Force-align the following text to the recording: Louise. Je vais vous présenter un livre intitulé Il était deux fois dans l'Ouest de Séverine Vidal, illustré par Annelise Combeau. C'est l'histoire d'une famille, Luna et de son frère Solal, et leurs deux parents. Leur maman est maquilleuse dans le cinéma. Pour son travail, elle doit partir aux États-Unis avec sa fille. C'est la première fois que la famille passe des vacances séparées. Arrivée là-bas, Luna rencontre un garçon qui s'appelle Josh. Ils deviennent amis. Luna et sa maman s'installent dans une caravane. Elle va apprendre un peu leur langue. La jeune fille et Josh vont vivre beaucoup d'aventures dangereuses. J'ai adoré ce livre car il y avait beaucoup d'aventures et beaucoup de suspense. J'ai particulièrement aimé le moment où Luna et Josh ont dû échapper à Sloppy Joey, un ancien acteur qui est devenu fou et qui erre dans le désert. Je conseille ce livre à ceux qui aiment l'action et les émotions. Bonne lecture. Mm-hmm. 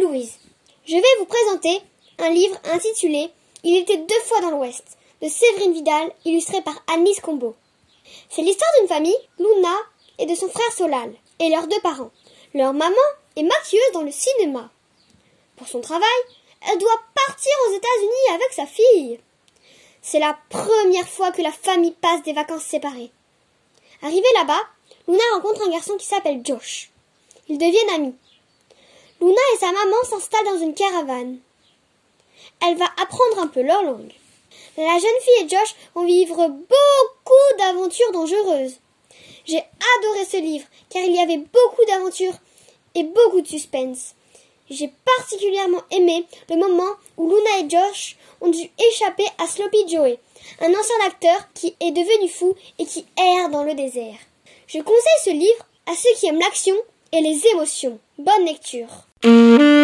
Louise. 0.00 0.38
Je 0.86 0.94
vais 0.94 1.18
vous 1.18 1.24
présenter 1.26 1.80
un 2.18 2.30
livre 2.30 2.56
intitulé 2.72 3.30
Il 3.64 3.76
était 3.76 3.96
deux 3.96 4.20
fois 4.24 4.40
dans 4.40 4.50
l'Ouest 4.50 4.84
de 5.20 5.28
Séverine 5.28 5.72
Vidal, 5.72 6.12
illustré 6.24 6.60
par 6.62 6.74
Annelise 6.92 7.20
Combeau. 7.20 7.54
C'est 8.28 8.42
l'histoire 8.42 8.70
d'une 8.78 8.88
famille, 8.88 9.16
Luna 9.38 9.76
et 10.18 10.26
de 10.26 10.34
son 10.34 10.48
frère 10.48 10.72
Solal, 10.72 11.12
et 11.38 11.48
leurs 11.48 11.68
deux 11.68 11.80
parents. 11.80 12.10
Leur 12.54 12.72
maman 12.72 12.96
est 13.36 13.42
maquilleuse 13.42 13.92
dans 13.92 14.02
le 14.02 14.10
cinéma. 14.10 14.70
Pour 15.56 15.68
son 15.68 15.80
travail, 15.80 16.08
elle 16.70 16.78
doit 16.78 17.00
partir 17.14 17.52
aux 17.68 17.74
États-Unis 17.74 18.34
avec 18.34 18.52
sa 18.52 18.66
fille. 18.66 19.20
C'est 20.00 20.18
la 20.18 20.36
première 20.48 21.08
fois 21.08 21.30
que 21.30 21.42
la 21.42 21.52
famille 21.52 21.94
passe 22.00 22.22
des 22.22 22.32
vacances 22.32 22.64
séparées. 22.64 23.12
Arrivée 24.02 24.32
là-bas, 24.34 24.60
Luna 25.06 25.22
rencontre 25.34 25.62
un 25.66 25.70
garçon 25.70 25.96
qui 25.96 26.06
s'appelle 26.06 26.42
Josh. 26.44 26.90
Ils 27.48 27.58
deviennent 27.58 27.94
amis. 27.94 28.14
Luna 29.22 29.40
et 29.54 29.58
sa 29.58 29.70
maman 29.70 29.96
s'installent 30.02 30.46
dans 30.46 30.58
une 30.58 30.74
caravane. 30.74 31.38
Elle 32.60 32.76
va 32.76 32.86
apprendre 33.00 33.38
un 33.38 33.46
peu 33.46 33.62
leur 33.62 33.84
langue. 33.84 34.12
La 34.76 34.98
jeune 34.98 35.20
fille 35.22 35.44
et 35.44 35.48
Josh 35.48 35.76
vont 35.94 36.04
vivre 36.04 36.48
beaucoup 36.48 37.58
d'aventures 37.58 38.10
dangereuses. 38.10 38.80
J'ai 39.44 39.58
adoré 39.58 40.24
ce 40.28 40.38
livre 40.38 40.66
car 40.90 41.04
il 41.04 41.14
y 41.14 41.20
avait 41.20 41.36
beaucoup 41.36 41.84
d'aventures 41.86 42.34
et 42.96 43.04
beaucoup 43.04 43.40
de 43.40 43.46
suspense. 43.46 44.16
J'ai 44.68 44.92
particulièrement 45.04 45.82
aimé 45.92 46.26
le 46.48 46.56
moment 46.56 46.96
où 47.16 47.28
Luna 47.28 47.60
et 47.60 47.70
Josh 47.70 48.16
ont 48.40 48.48
dû 48.48 48.68
échapper 48.90 49.26
à 49.38 49.46
Sloppy 49.46 49.88
Joey, 49.88 50.18
un 50.60 50.74
ancien 50.74 51.06
acteur 51.06 51.46
qui 51.54 51.76
est 51.78 51.92
devenu 51.92 52.28
fou 52.28 52.56
et 52.80 52.86
qui 52.86 53.06
erre 53.16 53.50
dans 53.50 53.62
le 53.62 53.74
désert. 53.74 54.18
Je 54.66 54.78
conseille 54.80 55.22
ce 55.24 55.30
livre 55.30 55.64
à 55.86 55.94
ceux 55.94 56.12
qui 56.18 56.26
aiment 56.26 56.40
l'action 56.40 56.76
et 57.12 57.20
les 57.20 57.46
émotions. 57.52 58.00
Bonne 58.18 58.46
lecture. 58.46 58.88
Mm-hmm. 59.24 59.81